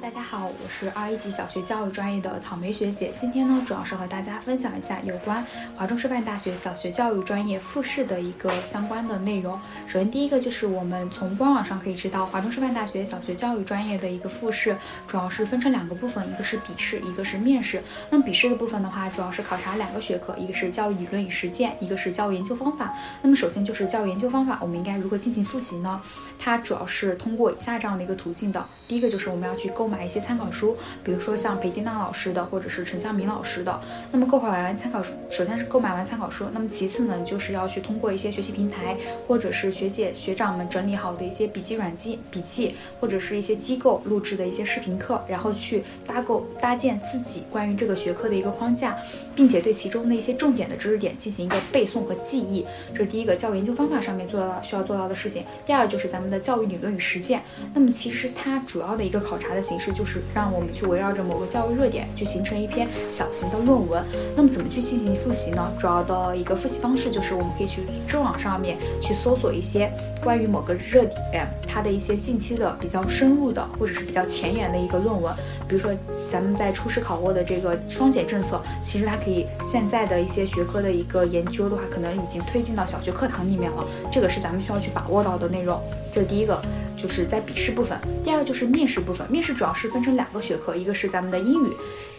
[0.00, 3.12] 大家好，我是二一级小学教育专业的草莓学姐。
[3.20, 5.44] 今天呢，主要是和大家分享一下有关
[5.76, 9.60] 华中师范大学小学教育专业复试的一个相关的内容。
[9.86, 14.74] 首先，第一个就是我们从官网上可以知道，华中师范大学小学教育专业的一个复试
[15.06, 17.82] 主要是分成两个部分，一个是笔试，一个是面试。
[18.08, 22.94] 那么笔试的部分的话，主要是考察两个学科，一个是教育理论与实践，一个是教育研究方法。
[23.20, 26.00] 那么首先就是教育研究方法，我们应该如何进行复习呢？
[26.38, 28.64] 它主要是通过以下这样的一个途径的。
[28.88, 33.80] 第一个就是我们要去购买一些参考书，比如说像裴迪娜老师的，或者是陈向明老师的。
[34.12, 48.96] 那么购买完参考书，首先是购买完参考书，那么其次呢，就是要去通过一些学习平台，或者是学姐学长们整理好的一些笔记软件笔记，或者是一些机构录制的一些视频课，然后去搭构搭建自己关于这个学科的一个框架，
[49.34, 52.64] 并且对其中的一些重点的知识点进行一个背诵和记忆。
[52.94, 55.44] 这是第一个教育研究方法上面做到需要做到的事情。
[55.64, 57.42] 第二就是咱们的教育理论与实践。
[57.72, 64.04] 那么其实它主要的一个考察的形式就是让我们去围绕着某个教育热点去形成一篇小型的论文。
[64.36, 65.72] 那么怎么去进行复习呢？
[65.78, 69.90] 主要的一个复习方式就是我们可以去知网上面去搜索一些
[70.22, 75.34] 关于某个热点它的一些近期的比较深入的或者是比较前沿的一个论文。
[75.66, 75.92] 比如说
[76.30, 83.84] 咱们在初试考过的这个双减政策，其实它可以现在的一些学科的一个研究的话，可能已经推进到小学课堂里面了。
[84.10, 85.80] 这个是咱们需要去把握到的内容。
[86.12, 86.60] 这是第一个，
[87.00, 87.98] 就是在笔试部分。
[88.22, 91.72] 第二个就是面试部分，面试主要是分成两个学科，一个是咱们的英语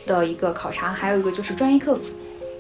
[0.06, 2.00] 的一个考察，还有一个就是专业课。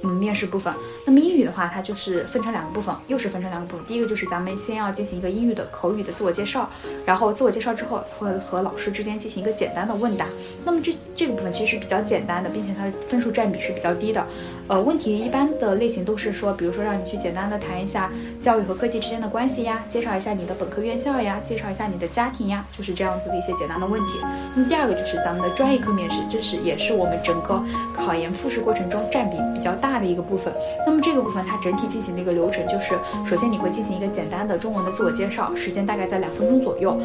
[0.03, 0.73] 嗯，面试部分，
[1.05, 3.85] 那么英语的话，它就是分成两个部分，又是分成两个部分。
[3.85, 6.69] 第一个就是咱们先要进行一个英语的口语的自我介绍，
[7.05, 10.25] 然后自我介绍之后会和老师之间进行一个简单的问答。
[10.66, 14.25] 那么这这个部分其实是比较简单的，并且它的分数占比是比较低的。
[14.67, 24.17] 呃，问题一般的类型都是说，比如说让你去简单的谈一下教育和科技之间的关系呀，介绍一下你的本科院校呀，介绍一下你的家庭呀，就是这样子的一些简单的问题。
[24.55, 27.61] 那么第二个就是咱们的专业课面试，这是也是我们整个
[27.93, 29.91] 考研复试过程中占比比较大。
[29.92, 30.53] 大的一个部分，
[30.86, 32.93] 那么这个部分它整体进行的一个流程就是，
[33.26, 36.98] 首先你会进行一个简单的中文的自我介绍，时间大概在两分钟左右，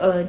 [0.00, 0.24] 呃。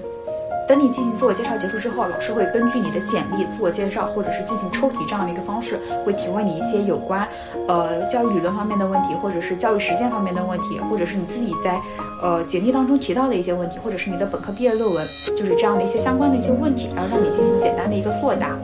[0.65, 7.27] 等你进行自我介绍结束之后，老师会根据你的简历、自我介绍，或者是进行抽题这样的一个方式，会提问你一些有关，
[7.67, 11.81] 呃，教育理论方面的问题，或者是教育实践方面的问题，或者是你自己在，
[12.21, 15.05] 呃，简历当中提到的一些问题，或者是你的本科毕业论文，
[15.35, 18.57] 就是这样的一些相关的一些问题，然后让你进行简单的一个作答。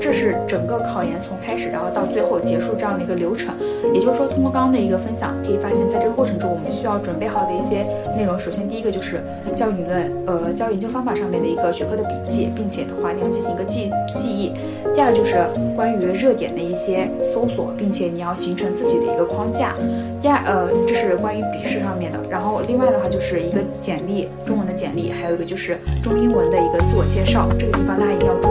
[0.00, 3.54] 这是整个考研从开始，然后到最后结束这样的一个流程。
[3.94, 7.86] 也就是说，通过刚刚的一个分享，可以发现，在这个过程中，我们需要准备好的一些
[8.16, 9.22] 内容，首先第一个就是
[9.54, 11.36] 教育理论，呃，教研究方法上面。
[11.36, 14.52] 的一个学科的笔记，并且的话你要进行一个记记忆。
[14.94, 15.36] 第二就是
[15.76, 19.74] 关于热点的一些搜索，并且你要形成自己的一个框架。
[20.18, 22.18] 第二，呃，这是关于笔试上面的。
[22.30, 27.48] 然后另外的话就是一个简历，中文的简历，还有一个就是中英文的一个自我介绍。
[27.58, 28.48] 这个地方大家一定要注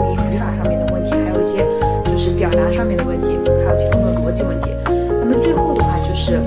[2.56, 4.70] 答上面的问题，还有其中的逻辑问题。
[5.20, 6.40] 那么最后的话就是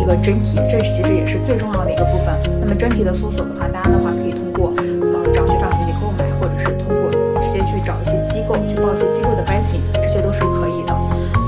[0.00, 2.34] 一个真题，这其实也是最重要的一个部分。
[2.60, 7.10] 那么真题的搜索的话，大家的话可以通过呃找学长学姐购买，或者是通过
[7.40, 7.58] 直接。
[7.68, 10.94] 去找一些机构去报一些机构的班型，这些都是可以的。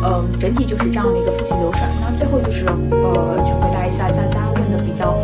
[0.05, 1.83] 嗯，整体就是这样的一个复习流程。
[2.01, 5.17] 那最后就是呃，去回答一下大家问的比较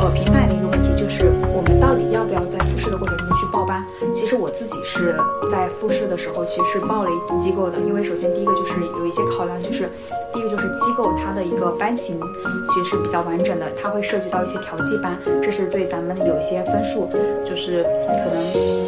[0.00, 3.84] 呃频繁的一个问题，就是我们到底要不要在复试的过程中去报班？
[4.14, 5.14] 其实我自己是
[5.52, 9.88] 在复试的时候，其实是报了一机构的，因为首先第一个就是有一些考量，就是
[10.30, 12.20] 第一个就是机构它的一个班型
[12.68, 17.08] 其实是比较完整的，它会涉及到一些调剂班，这是对咱们有一些分数
[17.42, 18.44] 就是可能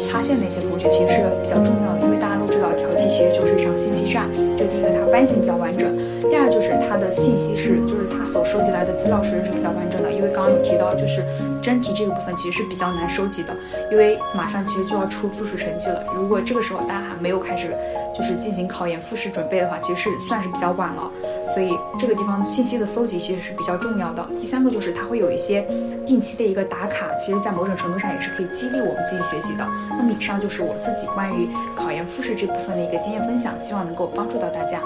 [0.07, 5.89] 擦线的一些同学其实是比较重要的，因为大家都知道调剂其实就是一场信息战，这第一个它班型比较完整，
[6.29, 11.25] 第二就是它的信息是就是它所收集来的资料是是比较完整的，因为刚刚有提到就是
[11.63, 13.55] 真题这个部分其实是比较难收集的，
[13.89, 15.09] 因为马上其实就要。
[15.13, 16.03] 出复试成绩了。
[16.15, 17.71] 如果这个时候大家还没有开始，
[18.17, 21.11] 就是进行考研复试准备的话，其实是算是比较晚了。
[21.53, 24.27] 所以这个地方信息的搜集其实是比较重要的。
[24.41, 25.61] 第三个就是它会有一些
[26.03, 29.63] 定期的一个打卡，其实在某种程度上也是可以激励我们进行学习的。
[29.91, 34.81] 那么以上就是我自己关于考研复试这部分的一个经验分享，希望能够帮助到大家。